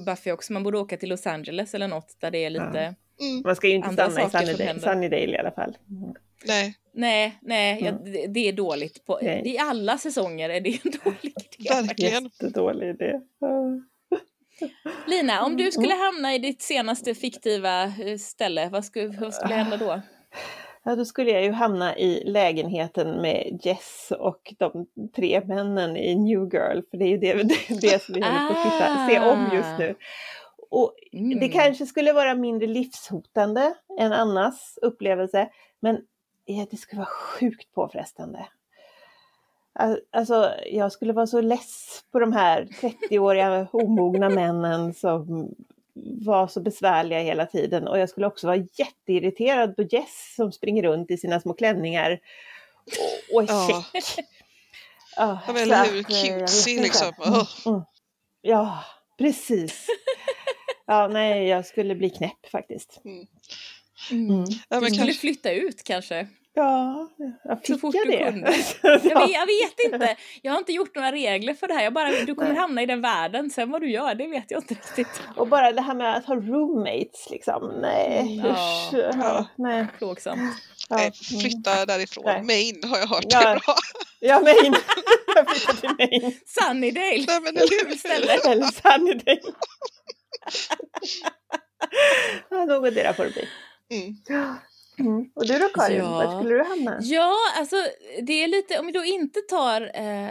Buffy, 0.06 0.32
också. 0.32 0.54
Man 0.54 0.64
borde 0.64 0.78
åka 0.78 0.98
till 0.98 1.10
Los 1.10 1.28
Angeles 1.28 1.74
eller 1.74 1.88
något 1.88 2.16
där 2.20 2.32
det 2.32 2.46
är 2.46 2.50
lite... 2.50 2.96
Mm, 3.22 3.42
Man 3.46 3.56
ska 3.56 3.68
ju 3.68 3.74
inte 3.74 3.88
Andra 3.88 4.10
stanna 4.12 4.28
i 4.28 4.30
saker 4.32 4.46
som 4.46 4.56
Sunnydale. 4.58 4.80
Sunnydale 4.80 5.36
i 5.36 5.38
alla 5.38 5.52
fall. 5.52 5.78
Mm. 5.90 6.14
nej, 6.46 6.76
Nej, 6.94 7.38
nej, 7.42 7.82
Mm. 7.82 7.86
ja, 8.06 8.12
det, 8.12 8.28
det 8.28 8.48
är 8.48 8.54
dåligt. 8.54 9.06
På, 9.06 9.20
Nej. 9.22 9.42
I 9.46 9.58
alla 9.58 9.98
säsonger 9.98 10.50
är 10.50 10.62
det 10.62 10.70
en 10.70 10.92
dålig 11.04 11.34
idé. 11.58 11.70
verkligen. 11.74 12.24
Jättedålig 12.24 12.90
idé. 12.90 13.20
Ja. 13.40 13.82
Lina, 15.08 15.42
om 15.46 15.52
Mm. 15.54 15.66
du 15.66 15.72
skulle 15.72 15.94
hamna 15.94 16.36
i 16.36 16.40
ditt 16.40 16.62
senaste 16.62 17.16
fiktiva 17.16 17.84
eh, 17.84 18.18
ställe, 18.20 18.70
vad 18.70 18.86
skulle, 18.86 19.08
vad 19.08 19.34
skulle 19.34 19.54
hända 19.56 19.78
då? 19.78 20.02
Ja, 20.84 20.96
då 20.96 21.06
skulle 21.06 21.32
jag 21.32 21.44
ju 21.44 21.52
hamna 21.52 21.98
i 21.98 22.24
lägenheten 22.26 23.22
med 23.22 23.60
Jess 23.64 24.12
och 24.20 24.54
de 24.58 24.86
tre 25.16 25.42
männen 25.46 25.98
i 25.98 26.16
New 26.16 26.54
Girl, 26.54 26.82
för 26.92 26.98
det 26.98 27.06
är 27.06 27.10
ju 27.10 27.18
det, 27.18 27.34
det, 27.44 27.82
det 27.82 28.02
som 28.04 28.16
vi 28.16 28.22
håller 28.22 28.48
på 28.48 28.54
att 28.60 28.64
titta, 28.64 29.08
se 29.08 29.20
om 29.32 29.50
just 29.58 29.80
nu. 29.80 29.96
Och 30.70 30.94
Mm. 31.14 31.40
det 31.40 31.50
kanske 31.50 31.86
skulle 31.86 32.14
vara 32.14 32.36
mindre 32.36 32.68
livshotande 32.68 33.74
än 34.00 34.14
annars 34.14 34.78
upplevelse, 34.82 35.50
men 35.80 36.02
det 36.72 36.78
skulle 36.78 37.00
vara 37.00 37.10
sjukt 37.40 37.74
påfrestande. 37.74 38.46
Al- 39.74 40.00
Alltså, 40.12 40.52
jag 40.72 40.92
skulle 40.92 41.14
vara 41.14 41.28
så 41.28 41.42
less 41.42 42.04
på 42.12 42.20
de 42.20 42.34
här 42.34 42.64
30-åriga 42.82 43.68
omogna 43.72 44.30
männen 44.30 44.94
som 44.94 45.56
var 46.04 46.48
så 46.48 46.62
besvärliga 46.62 47.20
hela 47.20 47.46
tiden 47.46 47.88
och 47.88 48.00
jag 48.00 48.10
skulle 48.10 48.28
också 48.28 48.48
vara 48.48 48.66
jätteirriterad 48.78 49.76
på 49.76 49.82
Jess 49.84 50.34
som 50.36 50.52
springer 50.52 50.84
runt 50.84 51.12
i 51.12 51.18
sina 51.18 51.40
små 51.40 51.54
klänningar 51.54 52.20
och, 53.30 53.36
och 53.36 53.44
är 53.44 53.48
Ja. 53.48 53.86
check. 53.94 54.26
Ja, 55.16 55.40
Ja, 55.48 55.58
eller 55.60 55.86
hur? 55.86 55.98
eh, 55.98 56.04
Cutesy 56.04 56.82
liksom. 56.82 57.14
Mm, 57.26 57.46
mm. 57.66 57.82
Ja, 58.42 58.84
precis. 59.18 59.88
Ja, 60.86 61.08
nej, 61.08 61.48
jag 61.48 61.66
skulle 61.66 61.96
bli 61.96 62.10
knäpp 62.10 62.46
faktiskt. 62.52 63.02
Mm. 63.06 63.28
Mm. 64.12 64.46
Ja, 64.70 64.76
Du 64.78 64.82
men 64.82 64.90
skulle 64.90 64.98
kanske, 64.98 65.20
flytta 65.20 65.52
ut 65.52 65.84
kanske? 65.84 66.28
Ja, 66.54 67.10
jag 67.44 67.58
Så 67.58 67.74
fick 67.74 67.82
fort 67.82 67.96
jag 67.96 68.08
du 68.08 68.12
det? 68.12 68.24
kunde. 68.32 68.54
ja. 68.84 68.90
Jag 69.04 69.20
vet, 69.28 69.32
jag 69.32 69.48
vet 69.48 69.94
inte. 69.94 70.16
Jag 70.42 70.52
har 70.52 70.60
inte 70.60 70.72
gjort 70.72 70.96
några 70.96 71.12
regler 71.12 71.54
för 71.54 71.68
det 71.68 71.74
här. 71.74 71.84
Jag 71.84 71.94
bara, 71.94 72.12
du 72.12 72.36
kommer 72.36 72.50
Nej. 72.50 72.58
hamna 72.60 72.82
i 72.82 72.86
den 72.86 73.02
världen. 73.02 73.50
Sen 73.50 73.72
vad 73.72 73.82
du 73.82 73.92
gör, 73.92 74.16
det 74.16 74.28
vet 74.28 74.52
jag 74.52 74.64
inte 74.64 74.74
riktigt. 74.74 75.22
Och 75.36 75.48
bara 75.48 75.72
det 75.72 75.82
här 75.82 75.94
med 75.96 76.16
att 76.16 76.26
ha 76.26 76.36
roommates 76.36 77.30
liksom. 77.32 77.74
Nej, 77.82 78.40
Mm. 78.40 78.52
usch. 78.52 78.90
Ja. 78.94 79.12
Ja, 79.20 79.46
nej. 79.56 79.88
Plågsamt. 79.98 80.42
Ja, 80.90 80.96
nej, 80.96 81.12
mm. 81.32 81.42
flytta 81.42 81.86
därifrån. 81.86 82.24
Nej. 82.26 82.44
Maine 82.44 82.90
har 82.90 82.98
jag 82.98 83.08
hört 83.08 83.26
Ja. 83.30 83.42
är 83.42 83.60
bra. 83.60 83.76
Ja, 84.20 84.40
Maine. 84.40 84.76
Jag 85.36 85.50
flyttar 85.50 85.74
till 85.74 85.90
Maine. 86.10 86.34
Sunnydale! 86.46 87.26
Nej, 87.28 87.42
men? 87.42 87.54
Kul 87.56 87.98
ställe. 87.98 88.34
Eller 88.52 88.66
Sunnydale. 88.66 89.42
Något 92.68 92.96
där 92.96 93.14
får 93.14 93.24
det 93.24 93.32
bli. 93.32 93.48
Mm. 94.02 94.16
Mm. 95.06 95.32
Och 95.36 95.48
du 95.48 95.60
då 95.60 95.68
Karin, 95.70 95.98
Ja. 95.98 96.10
var 96.12 96.40
skulle 96.40 96.56
du 96.56 96.64
hamna? 96.64 97.00
Ja, 97.02 97.34
alltså 97.58 97.76
det 98.22 98.44
är 98.44 98.48
lite, 98.48 98.80
om 98.80 98.86
vi 98.86 98.92
då 98.92 99.04
inte 99.04 99.40
tar 99.50 99.82
eh, 99.96 100.30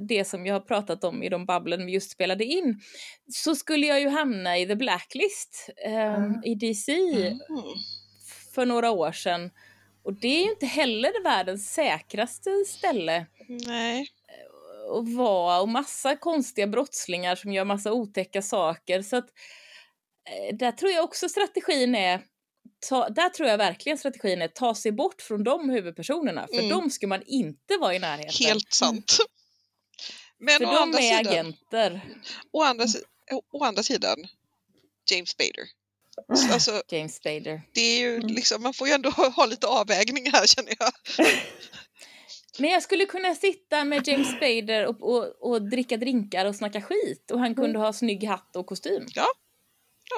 det 0.00 0.24
som 0.24 0.46
jag 0.46 0.54
har 0.54 0.60
pratat 0.60 1.04
om 1.04 1.22
i 1.22 1.28
de 1.28 1.46
babblen 1.46 1.86
vi 1.86 1.92
just 1.92 2.10
spelade 2.10 2.44
in, 2.44 2.80
så 3.32 3.54
skulle 3.54 3.86
jag 3.86 4.00
ju 4.00 4.08
hamna 4.08 4.58
i 4.58 4.66
The 4.66 4.74
Blacklist 4.76 5.70
eh, 5.86 6.14
Mm. 6.14 6.40
i 6.44 6.54
DC 6.54 6.92
Mm. 6.92 7.38
för 8.54 8.66
några 8.66 8.90
år 8.90 9.12
sedan. 9.12 9.50
Och 10.04 10.12
det 10.20 10.28
är 10.28 10.44
ju 10.44 10.50
inte 10.50 10.66
heller 10.66 11.22
världens 11.24 11.72
säkraste 11.74 12.50
ställe 12.66 13.26
Nej. 13.48 14.06
att 14.98 15.14
vara 15.14 15.60
och 15.60 15.68
massa 15.68 16.16
konstiga 16.16 16.66
brottslingar 16.66 17.34
som 17.34 17.52
gör 17.52 17.64
massa 17.64 17.92
otäcka 17.92 18.42
saker. 18.42 19.02
Så 19.02 19.16
att 19.16 19.26
eh, 20.30 20.56
där 20.56 20.72
tror 20.72 20.92
jag 20.92 21.04
också 21.04 21.28
strategin 21.28 21.94
är 21.94 22.20
Ta, 22.88 23.08
där 23.08 23.28
tror 23.28 23.48
jag 23.48 23.58
verkligen 23.58 23.98
strategin 23.98 24.42
är 24.42 24.46
att 24.46 24.54
ta 24.54 24.74
sig 24.74 24.92
bort 24.92 25.22
från 25.22 25.44
de 25.44 25.70
huvudpersonerna, 25.70 26.46
för 26.46 26.58
Mm. 26.58 26.68
de 26.68 26.90
ska 26.90 27.06
man 27.06 27.22
inte 27.26 27.76
vara 27.80 27.94
i 27.94 27.98
närheten. 27.98 28.46
Helt 28.46 28.72
sant. 28.72 29.16
Men 30.38 30.58
för 30.58 30.66
å 30.66 30.70
de 30.70 30.76
andra, 30.76 30.98
är 30.98 31.16
sidan, 31.18 31.32
agenter. 31.32 32.00
å, 32.52 32.62
andra, 32.62 32.86
si- 32.88 33.02
å, 33.52 33.64
andra 33.64 33.82
sidan, 33.82 34.16
James 35.10 35.30
Spader. 35.30 35.64
Alltså, 36.52 36.82
James 36.88 37.14
Spader. 37.16 37.62
det 37.74 37.80
är 37.80 38.00
ju 38.00 38.14
Mm. 38.16 38.26
liksom, 38.26 38.62
man 38.62 38.74
får 38.74 38.88
ju 38.88 38.94
ändå 38.94 39.10
ha, 39.10 39.28
ha 39.28 39.46
lite 39.46 39.66
avvägning 39.66 40.30
här 40.32 40.46
känner 40.46 40.74
jag. 40.78 40.92
Men 42.58 42.70
jag 42.70 42.82
skulle 42.82 43.06
kunna 43.06 43.34
sitta 43.34 43.84
med 43.84 44.08
James 44.08 44.28
Spader 44.36 44.86
och, 44.86 45.02
och, 45.02 45.50
och 45.52 45.62
dricka 45.62 45.96
drinkar 45.96 46.46
och 46.46 46.56
snacka 46.56 46.82
skit 46.82 47.30
och 47.30 47.38
han 47.38 47.54
kunde 47.54 47.78
ha 47.78 47.92
snygg 47.92 48.24
hatt 48.24 48.56
och 48.56 48.66
kostym. 48.66 49.06
Ja, 49.14 49.26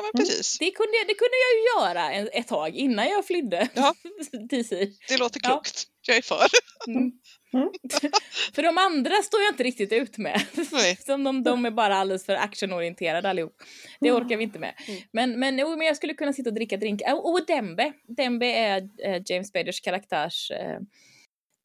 men 0.03 0.25
precis. 0.25 0.59
Det 0.59 0.71
kunde, 0.71 0.97
jag, 0.97 1.07
det 1.09 1.14
kunde 1.14 1.37
jag 1.45 1.53
ju 1.59 1.62
göra 1.88 2.12
en, 2.12 2.29
ett 2.41 2.49
tag 2.49 2.76
innan 2.76 3.09
jag 3.09 3.26
flydde 3.26 3.69
Ja. 3.75 3.95
DC. 4.50 4.91
Det 5.09 5.17
låter 5.17 5.41
Ja. 5.43 5.49
klokt. 5.50 5.85
Jag 6.07 6.17
är 6.17 6.23
för. 6.23 6.47
Mm. 6.87 7.12
Mm. 7.55 7.69
för 8.55 8.62
de 8.62 8.79
andra 8.79 9.23
står 9.23 9.41
jag 9.43 9.53
inte 9.53 9.62
riktigt 9.62 9.93
ut 9.93 10.19
med. 10.19 10.47
Nej. 10.73 10.97
Som 11.07 11.25
de, 11.25 11.43
de 11.43 11.64
är 11.64 11.71
bara 11.71 11.97
alldeles 11.97 12.26
för 12.26 12.35
actionorienterade 12.35 13.31
allihop. 13.31 13.62
Det 14.00 14.12
orkar 14.12 14.37
vi 14.37 14.43
inte 14.45 14.59
med. 14.59 14.75
Mm. 14.88 15.03
Men, 15.12 15.38
men, 15.41 15.59
jo, 15.59 15.76
men 15.76 15.87
jag 15.87 15.97
skulle 15.97 16.14
kunna 16.14 16.33
sitta 16.33 16.50
och 16.50 16.55
dricka 16.55 16.76
drink. 16.76 17.03
Och, 17.07 17.33
och 17.33 17.47
Dembe. 17.47 17.93
Dembe 18.17 18.47
är 18.47 18.88
eh, 19.05 19.23
James 19.26 19.53
Baders 19.53 19.81
karaktärs 19.81 20.50
eh, 20.50 20.79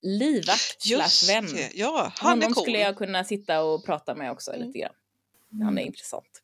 livvakt 0.01 0.81
slash 0.81 1.33
vän. 1.33 1.45
det. 1.53 1.69
Ja, 1.73 2.11
han 2.15 2.29
Honom 2.31 2.49
är 2.49 2.53
cool. 2.53 2.63
skulle 2.63 2.79
jag 2.79 2.97
kunna 2.97 3.23
sitta 3.23 3.61
och 3.63 3.85
prata 3.85 4.15
med 4.15 4.31
också 4.31 4.51
Mm. 4.51 4.67
lite 4.67 4.79
grann. 4.79 4.93
Han 5.63 5.77
är 5.77 5.81
intressant. 5.81 6.41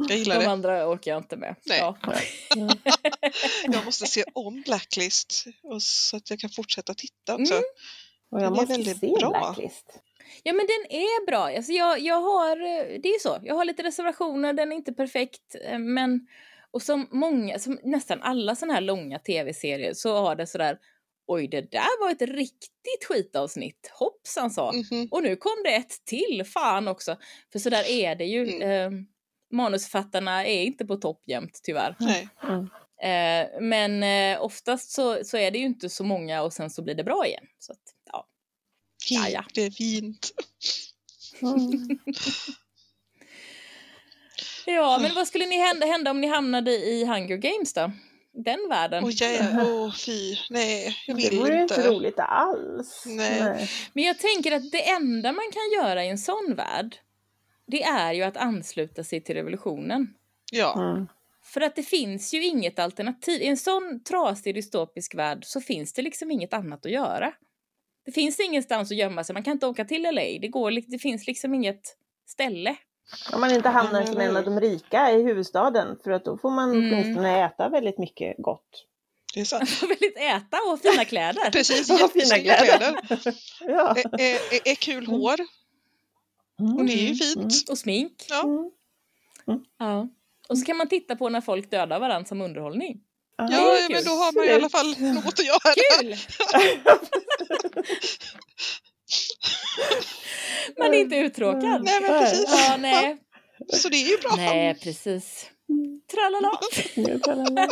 Mm. 0.00 0.06
Mm. 0.06 0.08
Jag 0.08 0.18
gillar 0.18 0.36
De 0.38 0.44
det. 0.44 0.50
andra 0.50 0.88
orkar 0.88 1.10
jag 1.10 1.18
inte 1.20 1.36
med. 1.36 1.56
Nej. 1.66 1.78
Ja. 1.78 1.96
Jag 3.72 3.84
måste 3.84 4.06
se 4.06 4.24
om 4.34 4.62
Blacklist 4.62 5.44
och 5.62 5.82
så 5.82 6.16
att 6.16 6.30
jag 6.30 6.38
kan 6.38 6.50
fortsätta 6.50 6.94
titta 6.94 7.34
också. 7.34 7.54
Mm. 7.54 7.64
Och 8.30 8.38
Den 8.38 8.42
jag 8.44 8.52
är 8.52 8.60
måste 8.60 8.72
väldigt 8.72 9.00
se 9.00 9.06
bra. 9.20 9.30
Blacklist. 9.30 9.86
Ja 10.42 10.52
men 10.52 10.66
den 10.66 10.98
är 11.00 11.26
bra. 11.26 11.56
Alltså 11.56 11.72
jag, 11.72 12.00
jag 12.00 12.20
har, 12.20 12.56
det 12.98 13.08
är 13.08 13.18
så, 13.18 13.38
jag 13.42 13.54
har 13.54 13.64
lite 13.64 13.82
reservationer, 13.82 14.52
den 14.52 14.72
är 14.72 14.76
inte 14.76 14.92
perfekt. 14.92 15.54
eh, 15.64 15.78
Men, 15.78 16.26
och 16.70 16.82
som 16.82 17.08
många, 17.10 17.58
som 17.58 17.78
nästan 17.84 18.22
alla 18.22 18.56
sådana 18.56 18.74
här 18.74 18.80
långa 18.80 19.18
tv-serier 19.18 19.94
så 19.94 20.16
har 20.16 20.36
det 20.36 20.46
sådär, 20.46 20.78
oj 21.26 21.48
det 21.48 21.60
där 21.72 22.00
var 22.04 22.10
ett 22.10 22.22
riktigt 22.22 23.04
skitavsnitt, 23.08 23.90
hoppsan 23.98 24.50
sa. 24.50 24.72
Mhm. 24.72 25.08
Och 25.10 25.22
nu 25.22 25.36
kom 25.36 25.62
det 25.64 25.74
ett 25.74 26.04
till, 26.04 26.44
fan 26.46 26.88
också. 26.88 27.16
För 27.52 27.58
sådär 27.58 27.90
är 27.90 28.14
det 28.14 28.24
ju. 28.24 28.42
Mm. 28.62 28.62
Eh, 28.94 29.00
manusförfattarna 29.50 30.46
är 30.46 30.62
inte 30.62 30.84
på 30.84 30.96
topp 30.96 31.22
jämt 31.26 31.60
tyvärr. 31.62 31.96
Nej. 32.00 32.28
Mm. 32.42 32.60
Eh, 33.02 33.60
men 33.60 34.02
eh, 34.02 34.42
oftast 34.42 34.90
så, 34.90 35.24
så 35.24 35.36
är 35.36 35.50
det 35.50 35.58
ju 35.58 35.64
inte 35.66 35.88
så 35.88 36.04
många 36.04 36.42
och 36.42 36.52
sen 36.52 36.70
så 36.70 36.82
blir 36.82 36.94
det 36.94 37.04
bra 37.04 37.26
igen. 37.26 37.44
Så 37.58 37.72
att, 37.72 37.78
ja. 38.12 38.26
Ja, 39.10 39.28
ja. 39.28 39.44
Det 39.54 39.62
är 39.62 39.70
fint. 39.70 40.30
Mm. 41.42 41.98
Ja, 44.66 44.98
men 45.02 45.14
vad 45.14 45.28
skulle 45.28 45.46
ni 45.46 45.58
hända, 45.58 45.86
hända 45.86 46.10
om 46.10 46.20
ni 46.20 46.26
hamnade 46.26 46.70
i 46.70 47.04
Hunger 47.06 47.36
Games 47.36 47.72
då? 47.74 47.92
Den 48.32 48.68
världen. 48.68 49.04
Åh 49.04 49.10
jävlar, 49.14 49.64
åh 49.72 49.94
fy, 49.94 50.36
nej, 50.50 50.96
jag 51.06 51.16
Det 51.16 51.30
vill 51.30 51.38
vore 51.38 51.54
ju 51.56 51.62
inte. 51.62 51.74
inte 51.74 51.88
roligt 51.88 52.18
alls. 52.18 53.02
Nej. 53.06 53.70
Men 53.92 54.04
jag 54.04 54.18
tänker 54.18 54.52
att 54.52 54.70
det 54.70 54.88
enda 54.90 55.32
man 55.32 55.44
kan 55.52 55.82
göra 55.84 56.04
i 56.04 56.08
en 56.08 56.18
sån 56.18 56.54
värld, 56.56 56.96
det 57.70 57.82
är 57.82 58.12
ju 58.12 58.22
att 58.22 58.36
ansluta 58.36 59.04
sig 59.04 59.20
till 59.24 59.34
revolutionen. 59.34 60.14
Ja, 60.52 60.74
Mm. 60.90 61.06
För 61.42 61.60
att 61.60 61.76
det 61.76 61.82
finns 61.82 62.34
ju 62.34 62.44
inget 62.44 62.78
alternativ. 62.78 63.42
I 63.42 63.46
en 63.46 63.56
sån 63.56 64.02
trasig 64.04 64.54
dystopisk 64.54 65.14
värld 65.14 65.44
så 65.44 65.60
finns 65.60 65.92
det 65.92 66.02
liksom 66.02 66.30
inget 66.30 66.52
annat 66.54 66.86
att 66.86 66.92
göra. 66.92 67.32
Det 68.04 68.12
finns 68.12 68.40
ingenstans 68.40 68.90
att 68.90 68.96
gömma 68.96 69.24
sig. 69.24 69.34
Man 69.34 69.42
kan 69.42 69.52
inte 69.52 69.66
åka 69.66 69.84
till 69.84 70.02
LA. 70.02 70.20
Det, 70.40 70.48
går, 70.48 70.90
det 70.90 70.98
finns 70.98 71.26
liksom 71.26 71.54
inget 71.54 71.96
ställe. 72.28 72.76
Om 73.32 73.40
man 73.40 73.54
inte 73.54 73.68
hamnar 73.68 74.04
som 74.04 74.20
en 74.20 74.36
av 74.36 74.44
de 74.44 74.60
rika 74.60 75.10
i 75.10 75.22
huvudstaden 75.22 75.98
för 76.04 76.10
att 76.10 76.24
då 76.24 76.38
får 76.38 76.50
man 76.50 76.70
Mm. 76.74 76.92
åtminstone 76.92 77.44
äta 77.44 77.68
väldigt 77.68 77.98
mycket 77.98 78.34
gott. 78.38 78.86
det 79.34 79.40
är 79.40 79.44
sant. 79.44 79.82
Väldigt 79.82 80.16
äta 80.16 80.56
och 80.72 80.80
fina 80.80 81.04
kläder. 81.04 81.50
Precis, 81.50 81.88
Ja, 82.00 82.08
fina 82.08 82.36
jättesnygga 82.36 82.54
kläder. 82.56 83.00
Ja. 83.60 83.94
Är, 83.96 84.20
är, 84.20 84.34
är, 84.34 84.68
är 84.70 84.74
kul 84.74 85.06
hår 85.06 85.36
och 86.78 86.84
det 86.84 86.92
är 86.92 87.08
ju 87.08 87.14
fint. 87.14 87.68
Och 87.70 87.78
smink. 87.78 88.26
Ja. 88.28 88.42
Mm. 88.42 89.60
Ja. 89.78 90.08
Och 90.48 90.58
så 90.58 90.64
kan 90.64 90.76
man 90.76 90.88
titta 90.88 91.16
på 91.16 91.28
när 91.28 91.40
folk 91.40 91.70
dödar 91.70 92.00
varandra 92.00 92.28
som 92.28 92.40
underhållning. 92.40 93.00
Ja, 93.36 93.48
Ja, 93.50 93.88
men 93.90 94.04
då 94.04 94.10
har 94.10 94.32
man 94.34 94.44
i 94.44 94.50
alla 94.50 94.68
fall 94.68 95.14
något 95.14 95.38
att 95.38 95.46
göra. 95.46 95.74
Kul! 96.00 96.16
man 100.78 100.94
är 100.94 100.98
inte 100.98 101.16
uttråkad. 101.16 101.84
Nej, 101.84 102.00
men 102.00 102.20
precis. 102.20 102.66
Ja, 102.68 102.76
nej. 102.76 103.18
Så 103.72 103.88
det 103.88 103.96
är 103.96 104.08
ju 104.10 104.18
bra. 104.18 104.32
Nej, 104.36 104.74
precis. 104.74 105.50
Tralala. 106.10 106.60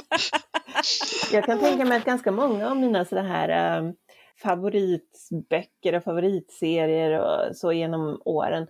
Jag 1.32 1.44
kan 1.44 1.58
tänka 1.60 1.84
mig 1.84 1.98
att 1.98 2.04
ganska 2.04 2.32
många 2.32 2.70
av 2.70 2.76
mina 2.76 3.04
sådana 3.04 3.28
här 3.28 3.78
um, 3.78 3.94
favoritböcker 4.42 5.94
och 5.94 6.04
favoritserier 6.04 7.20
och 7.20 7.56
så 7.56 7.72
genom 7.72 8.22
åren. 8.24 8.66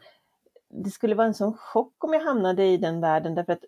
Det 0.70 0.90
skulle 0.90 1.14
vara 1.14 1.26
en 1.26 1.34
sån 1.34 1.56
chock 1.56 2.04
om 2.04 2.12
jag 2.12 2.20
hamnade 2.20 2.64
i 2.64 2.76
den 2.76 3.00
världen 3.00 3.34
därför 3.34 3.52
att 3.52 3.64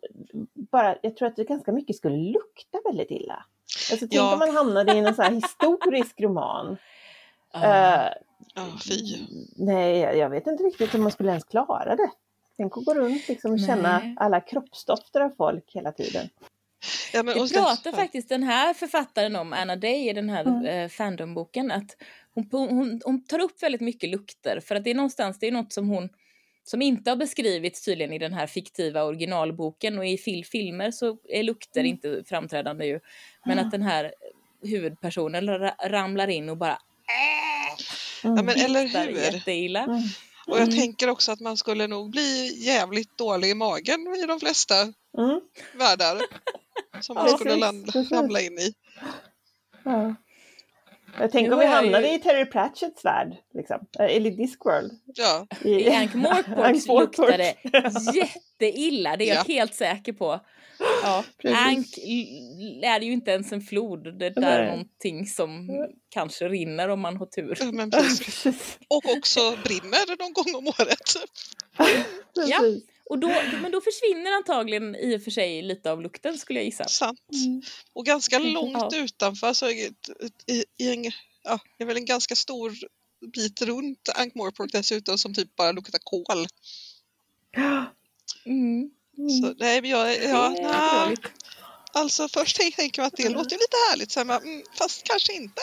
bara, 0.54 0.96
jag 1.02 1.16
tror 1.16 1.28
att 1.28 1.36
det 1.36 1.44
ganska 1.44 1.72
mycket 1.72 1.96
skulle 1.96 2.16
lukta 2.16 2.78
väldigt 2.84 3.10
illa. 3.10 3.44
Alltså, 3.90 4.06
tänk 4.06 4.14
Ja. 4.14 4.32
om 4.32 4.38
man 4.38 4.50
hamnade 4.50 4.92
i 4.94 4.98
en 4.98 5.14
sån 5.14 5.24
här 5.24 5.32
historisk 5.32 6.20
roman. 6.20 6.76
Ja. 7.52 7.60
Eh, 7.64 8.12
Ja, 8.54 8.62
fy. 8.88 9.26
nej, 9.56 9.98
jag 10.00 10.30
vet 10.30 10.46
inte 10.46 10.62
riktigt 10.64 10.94
om 10.94 11.02
man 11.02 11.12
skulle 11.12 11.28
ens 11.30 11.44
klara 11.44 11.96
det. 11.96 12.10
Tänk 12.56 12.76
att 12.76 12.84
gå 12.84 12.94
runt 12.94 13.28
liksom 13.28 13.52
och 13.52 13.60
känna 13.60 14.14
alla 14.16 14.40
kroppsdofter 14.40 15.20
av 15.20 15.30
folk 15.36 15.74
hela 15.74 15.92
tiden. 15.92 16.28
Ja, 17.12 17.22
men, 17.22 17.38
Det 17.38 17.54
pratar 17.54 17.90
ja. 17.90 17.96
faktiskt 17.96 18.28
den 18.28 18.42
här 18.42 18.74
författaren 18.74 19.36
om, 19.36 19.52
Anna 19.52 19.76
Day, 19.76 20.08
i 20.08 20.12
den 20.12 20.28
här 20.30 20.44
Mm. 20.44 20.64
eh, 20.66 20.88
Fandom-boken, 20.88 21.70
att 21.70 21.96
hon, 22.34 22.48
hon, 22.52 23.00
hon 23.04 23.24
tar 23.24 23.38
upp 23.38 23.62
väldigt 23.62 23.80
mycket 23.80 24.10
lukter, 24.10 24.60
för 24.60 24.74
att 24.74 24.84
det 24.84 24.90
är 24.90 24.94
någonstans, 24.94 25.38
det 25.38 25.46
är 25.48 25.52
något 25.52 25.72
som 25.72 25.88
hon 25.88 26.08
som 26.64 26.82
inte 26.82 27.10
har 27.10 27.16
beskrivits 27.16 27.82
tydligen 27.84 28.12
i 28.12 28.18
den 28.18 28.32
här 28.32 28.46
fiktiva 28.46 29.04
originalboken 29.04 29.98
och 29.98 30.06
i 30.06 30.18
fil 30.18 30.44
filmer 30.44 30.90
så 30.90 31.16
är 31.28 31.42
lukter 31.42 31.80
Mm. 31.80 31.90
inte 31.92 32.22
framträdande 32.26 32.86
ju. 32.86 33.00
Men 33.46 33.58
att 33.58 33.70
den 33.70 33.82
här 33.82 34.12
huvudpersonen 34.62 35.46
ra 35.58 35.74
ramlar 35.84 36.28
in 36.28 36.48
och 36.48 36.56
bara 36.56 36.78
Mm. 38.24 38.36
Ja, 38.36 38.42
men 38.42 38.54
eller 38.64 38.86
hur? 39.06 39.10
jätteilla. 39.32 39.80
Mm. 39.84 39.96
Och 40.46 40.56
jag 40.58 40.62
Mm. 40.62 40.76
tänker 40.78 41.08
också 41.10 41.32
att 41.32 41.40
man 41.40 41.56
skulle 41.56 41.86
nog 41.86 42.10
bli 42.10 42.54
jävligt 42.64 43.18
dålig 43.18 43.48
i 43.50 43.54
magen 43.54 44.14
i 44.22 44.26
de 44.26 44.40
flesta 44.40 44.74
Mm. 45.18 45.40
världar 45.74 46.16
som 47.00 47.14
man 47.14 47.26
Ja, 47.26 47.36
skulle 47.36 47.56
land, 47.56 47.92
ramla 48.12 48.40
in 48.40 48.58
i. 48.58 48.72
Ja. 49.84 50.14
Jag 51.18 51.32
tänker 51.32 51.52
om 51.52 51.58
vi 51.58 51.64
jag 51.64 51.72
hamnade 51.72 52.08
ju- 52.08 52.14
i 52.14 52.18
Terry 52.18 52.44
Pratchetts 52.46 53.04
värld, 53.04 53.36
liksom. 53.54 53.86
Eh, 53.98 54.16
eller 54.16 54.30
Discworld. 54.30 54.92
Ja, 55.14 55.46
I 55.64 55.90
Ankh 55.90 56.16
Morpork 56.16 56.48
Ankh-Morpork. 56.58 57.18
luktar 57.18 57.38
det 57.38 57.54
jätteilla, 58.16 59.16
det 59.16 59.24
är 59.24 59.34
jag 59.34 59.36
Ja. 59.48 59.54
helt 59.54 59.74
säker 59.74 60.12
på. 60.12 60.40
Ja, 61.02 61.24
l- 61.44 62.80
är 62.84 63.00
ju 63.00 63.12
inte 63.12 63.30
ens 63.30 63.52
en 63.52 63.60
flod, 63.60 64.18
det 64.18 64.30
där 64.30 64.60
är 64.60 64.70
någonting 64.70 65.26
som 65.26 65.68
kanske 66.10 66.48
rinner 66.48 66.88
om 66.88 67.00
man 67.00 67.16
har 67.16 67.26
tur. 67.26 67.56
ja, 67.60 67.72
men 67.72 67.90
Ja, 67.92 67.98
precis. 67.98 68.78
Och 68.88 69.02
också 69.16 69.40
brinner 69.64 70.18
någon 70.22 70.32
gång 70.32 70.54
om 70.54 70.66
året. 70.66 71.00
precis. 72.34 72.84
Och 73.10 73.18
då, 73.18 73.28
men 73.62 73.72
då 73.72 73.80
försvinner 73.80 74.30
antagligen 74.32 74.96
i 74.96 75.16
och 75.16 75.22
för 75.22 75.30
sig 75.30 75.62
lite 75.62 75.92
av 75.92 76.02
lukten 76.02 76.38
skulle 76.38 76.58
jag 76.58 76.64
gissa. 76.64 76.84
Sant. 76.84 77.20
Mm. 77.32 77.62
Och 77.92 78.06
ganska 78.06 78.36
Mm, 78.36 78.52
långt 78.52 78.92
ja. 78.92 78.98
utanför 78.98 79.52
så 79.52 79.66
är 79.66 79.74
det, 79.74 80.52
i, 80.52 80.64
i 80.78 80.92
en, 80.92 81.12
ja, 81.42 81.58
det 81.78 81.84
är 81.84 81.86
väl 81.86 81.96
en 81.96 82.04
ganska 82.04 82.36
stor 82.36 82.72
bit 83.34 83.62
runt 83.62 84.08
Ankh-Morpork 84.14 84.72
dessutom 84.72 85.18
som 85.18 85.34
typ 85.34 85.56
bara 85.56 85.72
luktar 85.72 85.98
kol. 86.04 86.46
Mm. 88.46 88.90
Så 89.42 89.54
nej, 89.58 89.80
men 89.80 89.90
jag, 89.90 90.24
ja, 90.24 90.48
dåligt. 91.04 91.20
alltså 91.92 92.28
först 92.28 92.56
tänker 92.76 93.02
jag 93.02 93.06
att 93.06 93.16
det 93.16 93.28
låter 93.28 93.56
lite 93.56 93.76
härligt, 93.90 94.12
sen 94.12 94.26
bara, 94.26 94.38
mm, 94.38 94.62
fast 94.78 95.02
kanske 95.04 95.32
inte. 95.32 95.62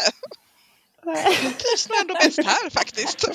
Jag 1.16 1.60
trivs 1.60 1.90
nog 1.90 2.00
ändå 2.02 2.14
bäst 2.14 2.44
här 2.44 2.70
faktiskt. 2.70 3.30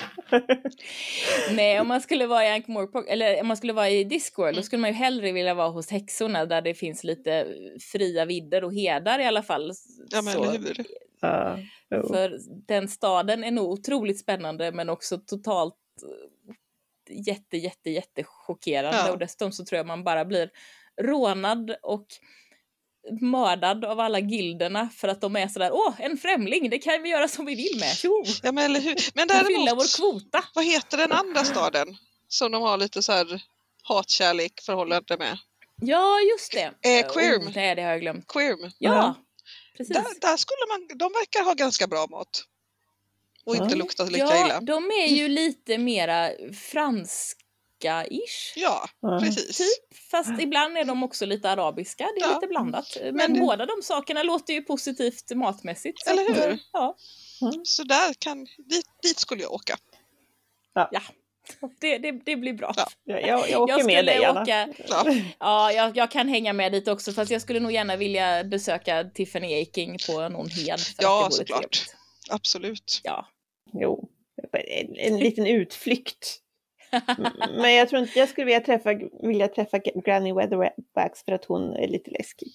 Nej, 1.51 1.81
om 1.81 1.89
man 1.89 2.01
skulle 2.01 2.27
vara 2.27 2.45
i 2.45 2.49
Ankh 2.49 2.71
eller 3.09 3.41
om 3.41 3.47
man 3.49 3.57
skulle 3.57 3.73
vara 3.73 3.89
i 3.91 4.05
Discworld, 4.05 4.55
då 4.55 4.59
Mm. 4.59 4.63
skulle 4.65 4.81
man 4.83 4.91
ju 4.91 4.97
hellre 4.97 5.33
vilja 5.33 5.55
vara 5.55 5.69
hos 5.69 5.91
häxorna 5.91 6.47
där 6.47 6.63
det 6.63 6.75
finns 6.75 7.05
lite 7.05 7.47
fria 7.93 8.25
vidder 8.25 8.65
och 8.65 8.75
hedar 8.75 9.19
i 9.19 9.25
alla 9.25 9.43
fall. 9.43 9.73
Ja, 10.11 10.23
men 10.23 10.35
Så- 10.35 10.45
hur? 10.45 10.77
Jo. 11.91 12.09
För 12.09 12.39
den 12.69 12.89
staden 12.89 13.45
är 13.45 13.51
nog 13.51 13.71
otroligt 13.71 14.19
spännande 14.21 14.73
men 14.73 14.89
också 14.89 15.19
totalt 15.19 15.75
eh, 16.03 16.55
jätte, 17.27 17.57
jätte, 17.57 17.91
jätte 17.91 18.25
chockerande. 18.25 18.99
Ja. 19.07 19.13
Och 19.13 19.19
dessutom 19.19 19.53
så 19.53 19.65
tror 19.65 19.77
jag 19.77 19.87
man 19.87 20.05
bara 20.05 20.25
blir 20.25 20.51
rånad 21.01 21.75
och 21.83 22.07
mördad 23.21 23.85
av 23.85 24.01
alla 24.01 24.19
gilderna 24.19 24.89
för 24.97 25.09
att 25.09 25.21
de 25.21 25.37
är 25.37 25.49
sådär 25.49 25.71
åh, 25.73 25.95
en 25.99 26.17
främling, 26.19 26.71
det 26.71 26.79
kan 26.79 27.03
vi 27.03 27.09
göra 27.09 27.29
som 27.29 27.45
vi 27.45 27.55
vill 27.55 27.79
med, 27.81 27.97
tjo! 27.97 28.25
Ja, 28.43 28.53
men 28.53 28.65
eller 28.65 28.81
hur? 28.81 28.97
Men 29.15 29.29
Fylla 29.29 29.43
däremot, 29.43 29.71
vår 29.79 29.97
kvota! 29.97 30.45
vad 30.55 30.65
heter 30.65 30.97
den 30.97 31.13
andra 31.13 31.45
staden 31.45 31.97
som 32.29 32.53
de 32.53 32.63
har 32.63 32.77
lite 32.77 33.03
så 33.03 33.13
här 33.13 33.43
hatkärlek 33.83 34.61
förhållande 34.61 35.17
med? 35.19 35.39
Ja, 35.85 36.21
just 36.21 36.53
det! 36.53 36.91
Eh, 36.99 37.13
Quirm. 37.13 37.47
Oh, 37.47 37.53
nej, 37.55 37.75
det 37.75 37.83
har 37.83 37.91
jag 37.91 38.01
glömt. 38.01 38.27
Quirm. 38.29 38.61
Ja, 38.63 38.95
Ja. 38.95 39.15
precis. 39.77 39.95
Där, 39.97 40.05
där 40.21 40.37
skulle 40.37 40.67
man, 40.69 40.99
de 40.99 41.13
verkar 41.13 41.45
ha 41.45 41.55
ganska 41.55 41.87
bra 41.87 42.07
mat. 42.11 42.45
Och 43.45 43.57
inte 43.57 43.69
Ja. 43.71 43.75
lukta 43.77 44.05
lika 44.05 44.19
ja, 44.25 44.47
illa. 44.47 44.61
de 44.61 44.85
är 44.91 45.07
ju 45.07 45.29
lite 45.29 45.79
mera 45.79 46.31
franska 46.71 47.42
turka-ish. 47.83 48.53
Ja, 48.57 48.89
Ja. 49.01 49.19
precis. 49.21 49.59
Typ, 49.59 49.99
fast 50.11 50.41
ibland 50.41 50.77
är 50.79 50.85
de 50.85 51.03
också 51.03 51.27
lite 51.27 51.51
arabiska, 51.51 52.05
det 52.17 52.21
är 52.25 52.29
Ja. 52.29 52.35
lite 52.35 52.47
blandat. 52.47 52.97
Men, 53.03 53.15
Men 53.15 53.35
det- 53.35 53.41
båda 53.41 53.67
de 53.67 53.83
sakerna 53.83 54.23
låter 54.23 54.53
ju 54.55 54.63
positivt 54.63 55.31
matmässigt. 55.35 56.05
så 56.05 56.11
Eller 56.11 56.29
hur? 56.35 56.49
eh, 56.53 56.57
Ja, 56.73 56.97
Så 57.65 57.83
där 57.83 58.15
kan, 58.19 58.45
dit, 58.45 58.87
dit 59.03 59.19
skulle 59.19 59.43
jag 59.43 59.53
åka. 59.53 59.77
det, 61.81 61.99
det, 61.99 62.13
det 62.13 62.37
blir 62.37 62.53
bra. 62.53 62.73
Ja. 62.77 62.87
Ja, 63.05 63.21
jag, 63.21 63.51
jag 63.51 63.63
åker 63.63 63.73
Jag 63.73 63.87
med 63.87 63.95
skulle 63.99 64.13
dig 64.13 64.25
Anna. 64.25 64.43
åka, 64.43 64.69
Ja. 64.89 65.05
ja 65.39 65.73
jag, 65.73 65.97
jag 65.97 66.11
kan 66.11 66.29
hänga 66.29 66.53
med 66.53 66.73
dit 66.73 66.89
också 66.89 67.13
fast 67.13 67.31
jag 67.31 67.43
skulle 67.43 67.61
nog 67.61 67.73
gärna 67.73 67.97
vilja 67.97 68.45
besöka 68.45 69.05
Tiffany 69.15 69.63
Aking 69.63 69.97
på 70.07 70.29
någon 70.29 70.49
hed. 70.49 70.81
Ja, 70.99 71.29
såklart. 71.31 71.85
Absolut. 72.31 73.01
Ja. 73.05 73.29
Jo, 73.73 74.09
en, 74.53 74.97
en 74.97 75.19
liten 75.19 75.47
utflykt. 75.47 76.39
Men 77.57 77.75
jag 77.75 77.89
tror 77.89 78.03
inte 78.03 78.19
jag 78.19 78.29
skulle 78.29 78.45
vilja 78.45 78.61
träffa, 78.61 78.91
vilja 79.23 79.49
träffa 79.49 79.79
Granny 79.79 80.33
Weatherbacks 80.33 81.25
för 81.25 81.33
att 81.33 81.45
hon 81.45 81.73
är 81.77 81.89
lite 81.89 82.11
läskig. 82.11 82.49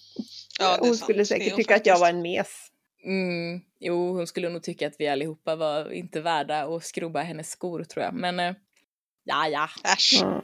Ja, 0.60 0.78
hon 0.80 0.88
sant. 0.88 1.00
skulle 1.00 1.26
säkert 1.26 1.52
hon 1.52 1.58
tycka 1.58 1.76
att 1.76 1.86
jag 1.86 2.00
faktiskt. 2.00 2.02
var 2.02 2.10
en 2.10 2.22
mes. 2.22 2.72
Mm, 3.06 3.62
jo, 3.80 4.14
hon 4.14 4.28
skulle 4.28 4.50
nog 4.50 4.64
tycka 4.64 4.88
att 4.88 4.96
vi 5.00 5.08
allihopa 5.08 5.56
var 5.56 5.92
inte 5.94 6.22
värda 6.22 6.64
att 6.76 6.84
skrubba 6.86 7.22
hennes 7.22 7.50
skor 7.50 7.84
tror 7.84 8.06
jag. 8.06 8.14
Men 8.14 8.40
eh, 8.40 8.54
ja, 9.24 9.48
ja, 9.48 9.70
Äsch. 9.94 10.22
Mm. 10.24 10.42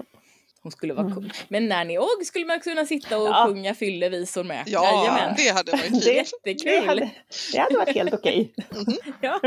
hon 0.62 0.72
skulle 0.72 0.94
vara 0.94 1.06
Mm. 1.06 1.16
cool. 1.16 1.34
Men 1.48 1.68
Nanny 1.68 1.98
Och 1.98 2.08
skulle 2.24 2.46
man 2.46 2.60
kunna 2.60 2.86
sitta 2.86 3.18
och 3.18 3.28
Ja. 3.28 3.46
sjunga 3.48 3.74
fyllevisor 3.76 4.44
med. 4.44 4.64
Ja, 4.68 4.84
Jajamän. 5.08 5.34
det 5.38 5.50
hade 5.50 5.72
varit 5.72 5.84
Det- 5.84 5.90
fint. 6.26 6.34
Det 6.44 6.52
Jättekul. 6.52 6.88
hade, 6.88 7.12
det 7.54 7.58
hade 7.60 7.78
varit 7.78 7.96
helt 7.96 8.14
okej. 8.14 8.54
Ja, 9.22 9.40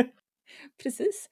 precis. 0.83 1.29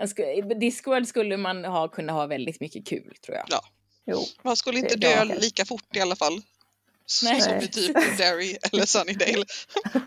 Äh, 0.00 0.06
skulle, 0.08 0.54
Discworld 0.54 1.08
skulle 1.08 1.36
man 1.36 1.64
ha, 1.64 1.88
kunna 1.88 2.12
ha 2.12 2.26
väldigt 2.26 2.60
mycket 2.60 2.86
kul 2.86 3.14
tror 3.26 3.36
jag. 3.36 3.60
Jo. 4.06 4.24
Man 4.42 4.56
skulle 4.56 4.78
inte 4.78 4.96
dö 4.96 5.24
lika 5.24 5.64
fort 5.64 5.96
i 5.96 6.00
alla 6.00 6.16
fall. 6.16 6.42
Nej. 7.22 7.40
Som 7.40 7.56
i 7.56 7.68
typ 7.68 7.94
Derry 8.18 8.56
eller 8.72 8.86
Sunnydale. 8.86 9.44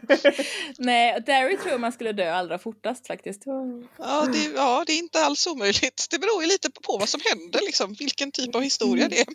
Nej, 0.77 1.21
Derry 1.25 1.57
tror 1.57 1.71
jag 1.71 1.79
man 1.79 1.91
skulle 1.91 2.11
dö 2.11 2.31
allra 2.31 2.59
fortast 2.59 3.07
faktiskt. 3.07 3.43
Ja 3.97 4.25
det, 4.33 4.43
ja, 4.55 4.83
det 4.87 4.93
är 4.93 4.97
inte 4.97 5.25
alls 5.25 5.47
omöjligt. 5.47 6.07
Det 6.09 6.19
beror 6.19 6.43
ju 6.43 6.47
lite 6.47 6.69
på 6.69 6.97
vad 6.97 7.09
som 7.09 7.21
händer, 7.25 7.61
liksom. 7.61 7.93
vilken 7.93 8.31
typ 8.31 8.55
av 8.55 8.61
historia 8.61 9.09
det 9.09 9.19
är. 9.19 9.27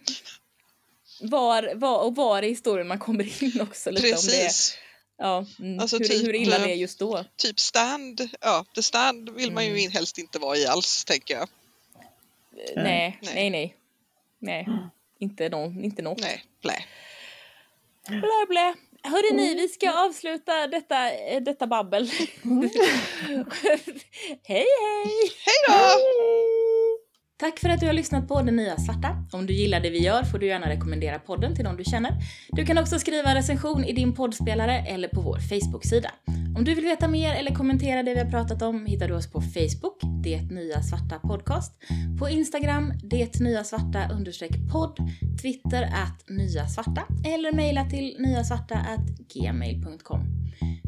Var, 1.20 1.74
var, 1.74 1.98
och 1.98 2.16
var 2.16 2.42
i 2.42 2.48
historien 2.48 2.88
man 2.88 2.98
kommer 2.98 3.42
in 3.44 3.60
också 3.60 3.90
lite 3.90 4.06
om 4.06 4.10
det. 4.10 4.14
Precis. 4.14 4.78
Ja, 5.18 5.44
mm, 5.58 5.80
Alltså 5.80 5.98
hur, 5.98 6.04
typ, 6.04 6.26
hur 6.28 6.34
illa 6.34 6.56
eh, 6.56 6.62
det 6.62 6.70
är 6.72 6.76
just 6.76 6.98
då. 6.98 7.24
Typ 7.36 7.60
stand, 7.60 8.28
ja, 8.40 8.64
the 8.74 8.82
stand 8.82 9.30
vill 9.30 9.52
man 9.52 9.64
ju 9.64 9.70
Mm. 9.70 9.82
in, 9.82 9.90
helst 9.90 10.18
inte 10.18 10.38
vara 10.38 10.56
i 10.56 10.66
alls, 10.66 11.04
tänker 11.04 11.34
jag. 11.34 11.48
Nej, 12.56 12.74
Nej. 12.76 13.18
nej, 13.34 13.50
nej. 13.50 13.76
Nej, 14.38 14.68
inte, 15.18 15.48
någon, 15.48 15.84
inte 15.84 16.02
något. 16.02 16.20
Nej, 16.20 16.44
blä. 16.62 16.84
Blä, 18.08 18.46
blä. 18.48 18.74
Hörde 19.02 19.34
ni, 19.34 19.54
vi 19.54 19.68
ska 19.68 19.92
avsluta 19.92 20.66
detta, 20.66 21.12
eh, 21.12 21.42
detta 21.42 21.66
babbel. 21.66 22.10
hej, 24.42 24.66
hej! 24.66 24.66
Hej 25.44 25.54
då! 25.68 25.74
Tack 27.36 27.58
för 27.58 27.68
att 27.68 27.80
du 27.80 27.86
har 27.86 27.92
lyssnat 27.92 28.28
på 28.28 28.42
Det 28.42 28.52
Nya 28.52 28.76
Svarta. 28.76 29.24
Om 29.32 29.46
du 29.46 29.52
gillar 29.52 29.80
det 29.80 29.90
vi 29.90 29.98
gör 30.02 30.22
får 30.22 30.38
du 30.38 30.46
gärna 30.46 30.68
rekommendera 30.68 31.18
podden 31.18 31.54
till 31.54 31.64
någon 31.64 31.76
du 31.76 31.84
känner. 31.84 32.12
Du 32.48 32.64
kan 32.64 32.78
också 32.78 32.98
skriva 32.98 33.34
recension 33.34 33.84
i 33.84 33.92
din 33.92 34.14
poddspelare 34.14 34.78
eller 34.78 35.08
på 35.08 35.20
vår 35.20 35.38
Facebook-sida. 35.38 36.10
Om 36.56 36.64
du 36.64 36.74
vill 36.74 36.84
veta 36.84 37.08
mer 37.08 37.34
eller 37.34 37.54
kommentera 37.54 38.02
det 38.02 38.14
vi 38.14 38.20
har 38.20 38.30
pratat 38.30 38.62
om 38.62 38.86
hittar 38.86 39.08
du 39.08 39.14
oss 39.14 39.32
på 39.32 39.40
Facebook, 39.40 40.00
Det 40.24 40.42
Nya 40.42 40.82
Svarta 40.82 41.18
Podcast, 41.18 41.72
på 42.18 42.28
Instagram, 42.28 42.92
Det 43.02 43.40
Nya 43.40 43.64
Svarta 43.64 44.08
understreck 44.12 44.72
podd, 44.72 44.96
Twitter 45.42 45.82
att 45.82 46.28
Nya 46.28 46.68
Svarta 46.68 47.02
eller 47.24 47.52
mejla 47.52 47.84
till 47.84 48.16
nyasvarta 48.18 48.86
gmail.com. 49.34 50.43